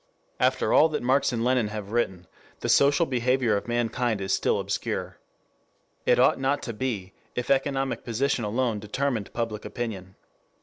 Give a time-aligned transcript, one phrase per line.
[0.39, 2.25] After all that Marx and Lenin have written,
[2.61, 5.19] the social behavior of mankind is still obscure.
[6.07, 10.15] It ought not to be, if economic position alone determined public opinion.